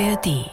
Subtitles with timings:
[0.00, 0.50] ARD.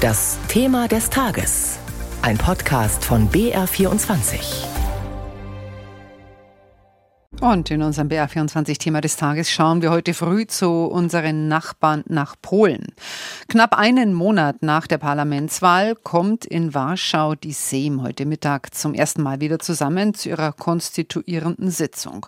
[0.00, 1.78] Das Thema des Tages.
[2.22, 4.38] Ein Podcast von BR24.
[7.40, 12.86] Und in unserem BR24-Thema des Tages schauen wir heute früh zu unseren Nachbarn nach Polen.
[13.48, 19.22] Knapp einen Monat nach der Parlamentswahl kommt in Warschau die Sejm heute Mittag zum ersten
[19.22, 22.26] Mal wieder zusammen zu ihrer konstituierenden Sitzung.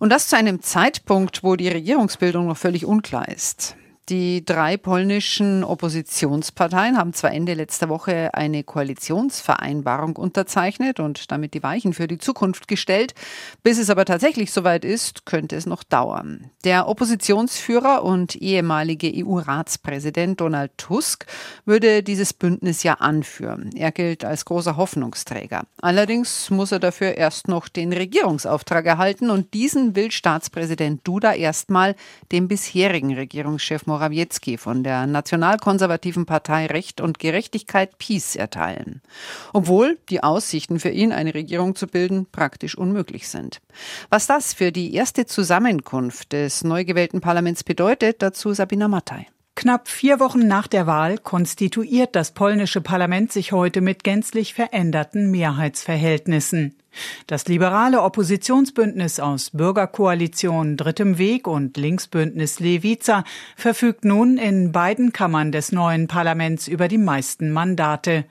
[0.00, 3.76] Und das zu einem Zeitpunkt, wo die Regierungsbildung noch völlig unklar ist.
[4.10, 11.62] Die drei polnischen Oppositionsparteien haben zwar Ende letzter Woche eine Koalitionsvereinbarung unterzeichnet und damit die
[11.62, 13.14] Weichen für die Zukunft gestellt.
[13.62, 16.50] Bis es aber tatsächlich soweit ist, könnte es noch dauern.
[16.64, 21.26] Der Oppositionsführer und ehemalige EU-Ratspräsident Donald Tusk
[21.64, 23.70] würde dieses Bündnis ja anführen.
[23.76, 25.66] Er gilt als großer Hoffnungsträger.
[25.80, 31.94] Allerdings muss er dafür erst noch den Regierungsauftrag erhalten und diesen will Staatspräsident Duda erstmal
[32.32, 33.99] dem bisherigen Regierungschef Morawiecki
[34.58, 39.02] von der nationalkonservativen Partei Recht und Gerechtigkeit PiS erteilen.
[39.52, 43.60] Obwohl die Aussichten für ihn, eine Regierung zu bilden, praktisch unmöglich sind.
[44.08, 49.26] Was das für die erste Zusammenkunft des neu gewählten Parlaments bedeutet, dazu Sabina Mattei.
[49.56, 55.30] Knapp vier Wochen nach der Wahl konstituiert das polnische Parlament sich heute mit gänzlich veränderten
[55.30, 56.76] Mehrheitsverhältnissen.
[57.26, 65.52] Das liberale Oppositionsbündnis aus Bürgerkoalition Drittem Weg und Linksbündnis Lewica verfügt nun in beiden Kammern
[65.52, 68.24] des neuen Parlaments über die meisten Mandate.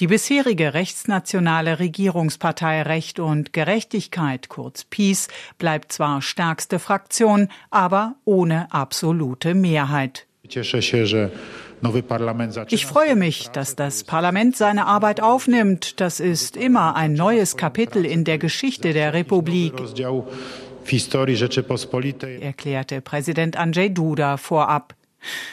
[0.00, 8.70] Die bisherige rechtsnationale Regierungspartei Recht und Gerechtigkeit, kurz PiS, bleibt zwar stärkste Fraktion, aber ohne
[8.72, 10.26] absolute Mehrheit.
[12.68, 16.00] Ich freue mich, dass das Parlament seine Arbeit aufnimmt.
[16.00, 19.72] Das ist immer ein neues Kapitel in der Geschichte der Republik,
[22.40, 24.94] erklärte Präsident Andrzej Duda vorab.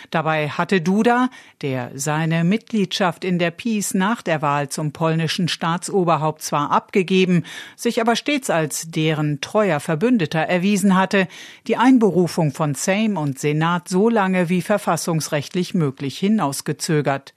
[0.10, 1.30] Dabei hatte Duda,
[1.62, 7.44] der seine Mitgliedschaft in der PiS nach der Wahl zum polnischen Staatsoberhaupt zwar abgegeben,
[7.76, 11.28] sich aber stets als deren treuer Verbündeter erwiesen hatte,
[11.68, 17.34] die Einberufung von Sejm und Senat so lange wie verfassungsrechtlich möglich hinausgezögert.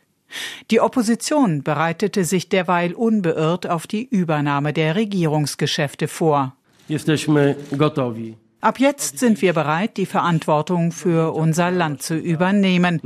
[0.71, 6.57] Die Opposition bereitete sich derweil unbeirrt auf die Übernahme der Regierungsgeschäfte vor.
[6.89, 8.37] Jesteśmy gotowi.
[8.65, 12.99] Ab jetzt sind wir bereit, die Verantwortung für unser Land zu übernehmen,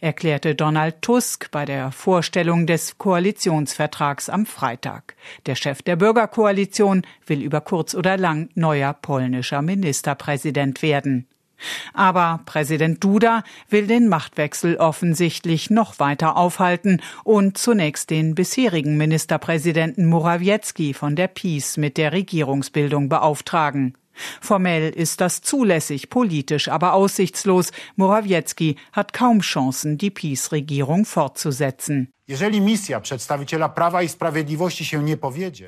[0.00, 5.16] erklärte Donald Tusk bei der Vorstellung des Koalitionsvertrags am Freitag.
[5.46, 11.26] Der Chef der Bürgerkoalition will über kurz oder lang neuer polnischer Ministerpräsident werden.
[11.92, 20.06] Aber Präsident Duda will den Machtwechsel offensichtlich noch weiter aufhalten und zunächst den bisherigen Ministerpräsidenten
[20.06, 23.96] Morawiecki von der PiS mit der Regierungsbildung beauftragen.
[24.40, 27.70] Formell ist das zulässig, politisch aber aussichtslos.
[27.96, 32.12] Morawiecki hat kaum Chancen, die PiS-Regierung fortzusetzen.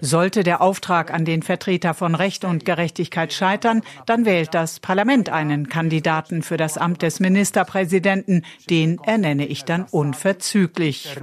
[0.01, 5.29] Sollte der Auftrag an den Vertreter von Recht und Gerechtigkeit scheitern, dann wählt das Parlament
[5.29, 8.45] einen Kandidaten für das Amt des Ministerpräsidenten.
[8.71, 11.15] Den ernenne ich dann unverzüglich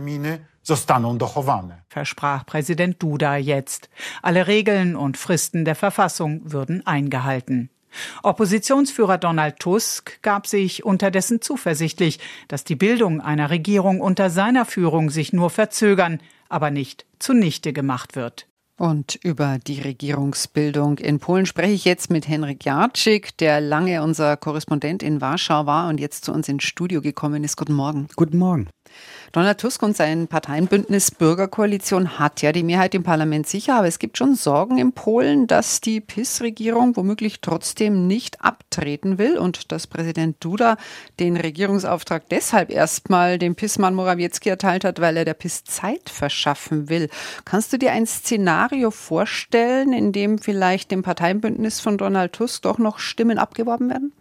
[0.64, 1.82] zostaną dochowane.
[1.90, 3.90] Versprach Präsident Duda jetzt.
[4.22, 7.70] Alle Regeln und Fristen der Verfassung würden eingehalten.
[8.24, 15.10] Oppositionsführer Donald Tusk gab sich unterdessen zuversichtlich, dass die Bildung einer Regierung unter seiner Führung
[15.10, 18.48] sich nur verzögern, aber nicht zunichte gemacht wird.
[18.78, 24.38] Und über die Regierungsbildung in Polen spreche ich jetzt mit Henrik Jarczyk, der lange unser
[24.38, 27.58] Korrespondent in Warschau war und jetzt zu uns ins Studio gekommen ist.
[27.58, 28.08] Guten Morgen.
[28.16, 28.70] Guten Morgen.
[29.32, 33.98] Donald Tusk und sein Parteienbündnis Bürgerkoalition hat ja die Mehrheit im Parlament sicher, aber es
[33.98, 39.88] gibt schon Sorgen in Polen, dass die PIS-Regierung womöglich trotzdem nicht abtreten will und dass
[39.88, 40.76] Präsident Duda
[41.22, 46.90] den Regierungsauftrag deshalb erstmal dem PIS-Mann Morawiecki erteilt hat, weil er der PIS Zeit verschaffen
[46.90, 47.08] will.
[47.46, 52.80] Kannst du dir ein Szenario vorstellen, in dem vielleicht dem Parteienbündnis von Donald Tusk doch
[52.80, 54.12] noch Stimmen abgeworben werden?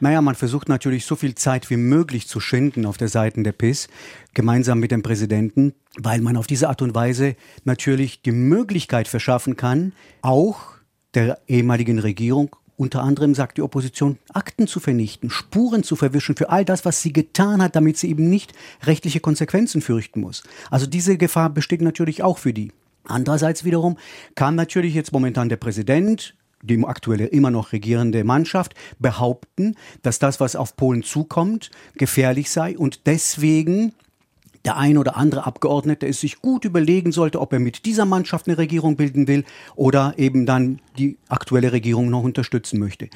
[0.00, 3.52] Naja, man versucht natürlich so viel Zeit wie möglich zu schinden auf der Seite der
[3.52, 3.88] PIS
[4.34, 9.56] gemeinsam mit dem Präsidenten, weil man auf diese Art und Weise natürlich die Möglichkeit verschaffen
[9.56, 9.92] kann,
[10.22, 10.74] auch
[11.14, 16.48] der ehemaligen Regierung unter anderem sagt die Opposition, Akten zu vernichten, Spuren zu verwischen für
[16.48, 18.54] all das, was sie getan hat, damit sie eben nicht
[18.84, 20.44] rechtliche Konsequenzen fürchten muss.
[20.70, 22.72] Also diese Gefahr besteht natürlich auch für die.
[23.04, 23.98] Andererseits wiederum
[24.34, 30.40] kann natürlich jetzt momentan der Präsident die aktuelle immer noch regierende Mannschaft behaupten, dass das,
[30.40, 33.92] was auf Polen zukommt, gefährlich sei und deswegen
[34.64, 38.46] der ein oder andere Abgeordnete es sich gut überlegen sollte, ob er mit dieser Mannschaft
[38.46, 43.08] eine Regierung bilden will oder eben dann die aktuelle Regierung noch unterstützen möchte.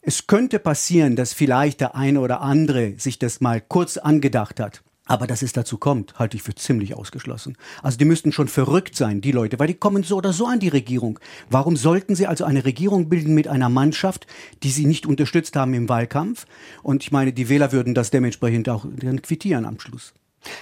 [0.00, 4.82] Es könnte passieren, dass vielleicht der eine oder andere sich das mal kurz angedacht hat.
[5.12, 7.58] Aber dass es dazu kommt, halte ich für ziemlich ausgeschlossen.
[7.82, 10.58] Also die müssten schon verrückt sein, die Leute, weil die kommen so oder so an
[10.58, 11.18] die Regierung.
[11.50, 14.26] Warum sollten sie also eine Regierung bilden mit einer Mannschaft,
[14.62, 16.46] die sie nicht unterstützt haben im Wahlkampf?
[16.82, 18.86] Und ich meine, die Wähler würden das dementsprechend auch
[19.22, 20.14] quittieren am Schluss.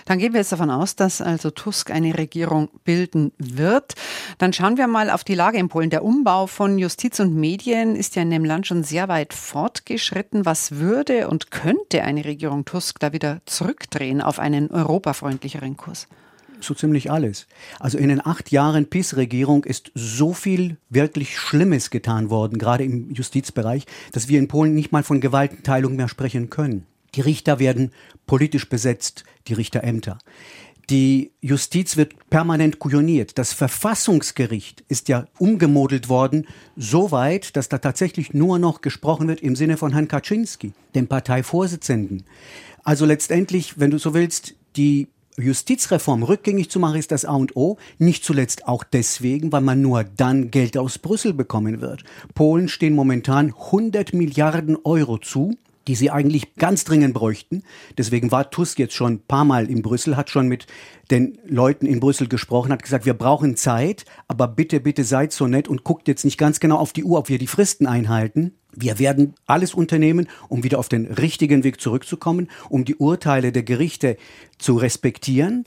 [0.05, 3.95] Dann gehen wir jetzt davon aus, dass also Tusk eine Regierung bilden wird.
[4.39, 5.91] Dann schauen wir mal auf die Lage in Polen.
[5.91, 10.47] Der Umbau von Justiz und Medien ist ja in dem Land schon sehr weit fortgeschritten.
[10.47, 16.09] Was würde und könnte eine Regierung Tusk da wieder zurückdrehen auf einen europafreundlicheren Kurs?
[16.63, 17.47] so ziemlich alles.
[17.79, 23.11] Also in den acht Jahren PiS-Regierung ist so viel wirklich Schlimmes getan worden, gerade im
[23.11, 26.87] Justizbereich, dass wir in Polen nicht mal von Gewaltenteilung mehr sprechen können.
[27.15, 27.93] Die Richter werden
[28.27, 30.19] politisch besetzt, die Richterämter.
[30.91, 33.39] Die Justiz wird permanent kujoniert.
[33.39, 39.41] Das Verfassungsgericht ist ja umgemodelt worden, so weit, dass da tatsächlich nur noch gesprochen wird
[39.41, 42.25] im Sinne von Herrn Kaczynski, dem Parteivorsitzenden.
[42.83, 45.07] Also letztendlich, wenn du so willst, die
[45.37, 47.79] Justizreform rückgängig zu machen, ist das A und O.
[47.99, 52.03] Nicht zuletzt auch deswegen, weil man nur dann Geld aus Brüssel bekommen wird.
[52.35, 55.57] Polen stehen momentan 100 Milliarden Euro zu
[55.89, 57.63] die sie eigentlich ganz dringend bräuchten.
[57.97, 60.67] Deswegen war Tusk jetzt schon ein paar Mal in Brüssel, hat schon mit
[61.11, 65.47] den Leuten in Brüssel gesprochen, hat gesagt, wir brauchen Zeit, aber bitte, bitte seid so
[65.47, 68.53] nett und guckt jetzt nicht ganz genau auf die Uhr, ob wir die Fristen einhalten.
[68.73, 73.65] Wir werden alles unternehmen, um wieder auf den richtigen Weg zurückzukommen, um die Urteile der
[73.65, 74.17] Gerichte
[74.59, 75.65] zu respektieren.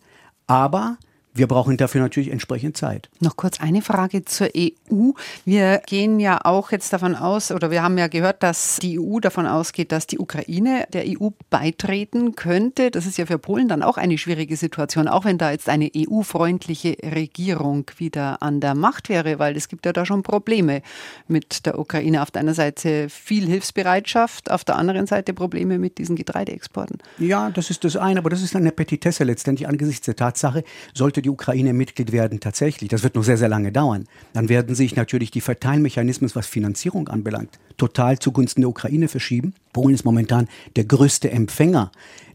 [0.48, 0.98] Aber
[1.34, 3.10] wir brauchen dafür natürlich entsprechend Zeit.
[3.20, 5.12] Noch kurz eine Frage zur EU.
[5.46, 9.20] Wir gehen ja auch jetzt davon aus, oder wir haben ja gehört, dass die EU
[9.20, 12.92] davon ausgeht, dass die Ukraine der EU beitreten könnte.
[12.92, 15.90] Das ist ja für Polen dann auch eine schwierige Situation, auch wenn da jetzt eine
[15.96, 20.84] EU-freundliche Regierung wieder an der Macht wäre, weil es gibt ja da schon Probleme
[21.28, 22.22] mit der Ukraine.
[22.22, 27.00] Auf der einen Seite viel Hilfsbereitschaft, auf der anderen Seite Probleme mit diesen Getreideexporten.
[27.18, 30.64] Ja, das ist das eine, aber das ist eine Petitesse letztendlich angesichts der Tatsache,
[30.94, 34.76] sollte die Ukraine Mitglied werden tatsächlich, das wird noch sehr, sehr lange dauern, dann werden
[34.76, 39.56] sich natürlich die Verteilmechanismen, was Finanzierung anbelangt, total zugunsten der Ukraine verschieben.
[39.74, 41.92] Polen ist momentan der größte Empfänger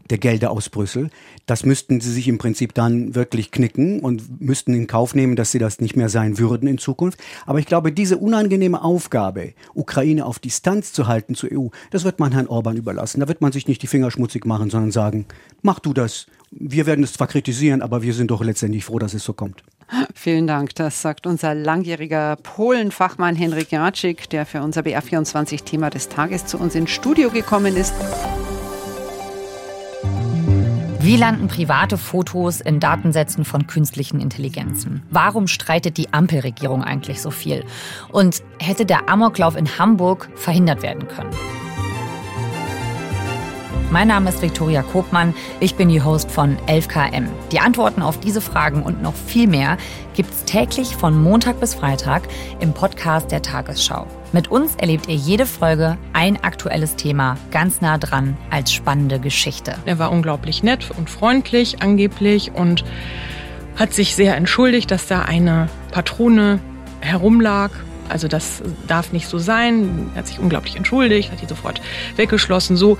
[0.09, 1.09] der Gelder aus Brüssel.
[1.45, 5.51] Das müssten sie sich im Prinzip dann wirklich knicken und müssten in Kauf nehmen, dass
[5.51, 7.19] sie das nicht mehr sein würden in Zukunft.
[7.45, 12.19] Aber ich glaube, diese unangenehme Aufgabe, Ukraine auf Distanz zu halten zur EU, das wird
[12.19, 13.19] man Herrn Orban überlassen.
[13.19, 15.25] Da wird man sich nicht die Finger schmutzig machen, sondern sagen,
[15.61, 19.13] mach du das, wir werden es zwar kritisieren, aber wir sind doch letztendlich froh, dass
[19.13, 19.63] es so kommt.
[20.13, 20.75] Vielen Dank.
[20.75, 26.75] Das sagt unser langjähriger Polenfachmann Henrik Jacek, der für unser BR24-Thema des Tages zu uns
[26.75, 27.93] ins Studio gekommen ist.
[31.09, 35.01] Wie landen private Fotos in Datensätzen von künstlichen Intelligenzen?
[35.09, 37.65] Warum streitet die Ampelregierung eigentlich so viel?
[38.11, 41.31] Und hätte der Amoklauf in Hamburg verhindert werden können?
[43.89, 45.33] Mein Name ist Viktoria Kopmann.
[45.59, 47.25] Ich bin die Host von 11KM.
[47.51, 49.77] Die Antworten auf diese Fragen und noch viel mehr
[50.13, 52.27] gibt's täglich von Montag bis Freitag
[52.59, 54.05] im Podcast der Tagesschau.
[54.31, 59.73] Mit uns erlebt ihr jede Folge ein aktuelles Thema ganz nah dran als spannende Geschichte.
[59.85, 62.83] Er war unglaublich nett und freundlich angeblich und
[63.75, 66.59] hat sich sehr entschuldigt, dass da eine Patrone
[67.01, 67.71] herumlag
[68.09, 70.09] also das darf nicht so sein.
[70.13, 71.79] Er hat sich unglaublich entschuldigt, hat die sofort
[72.15, 72.75] weggeschlossen.
[72.75, 72.97] So,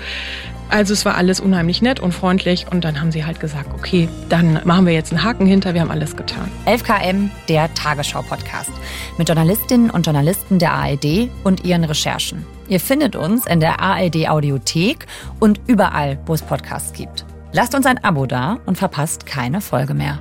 [0.69, 4.07] also es war alles unheimlich nett und freundlich und dann haben sie halt gesagt, okay,
[4.29, 6.49] dann machen wir jetzt einen Haken hinter, wir haben alles getan.
[6.65, 8.71] 11KM, der Tagesschau-Podcast
[9.17, 12.45] mit Journalistinnen und Journalisten der ARD und ihren Recherchen.
[12.67, 15.07] Ihr findet uns in der ARD Audiothek
[15.39, 17.25] und überall, wo es Podcasts gibt.
[17.51, 20.19] Lasst uns ein Abo da und verpasst keine Folge mehr.